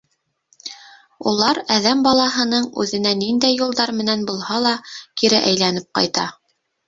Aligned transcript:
Улар 1.31 1.59
әҙәм 1.75 1.99
балаһының 2.07 2.65
үҙенә 2.83 3.11
ниндәй 3.21 3.57
юлдар 3.59 3.93
менән 3.99 4.25
булһа 4.31 4.59
ла 4.67 4.71
кире 5.23 5.45
әйләнеп 5.51 5.93
ҡайта. 6.01 6.27